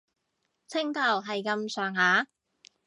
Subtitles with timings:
[0.67, 2.27] 青頭係咁上下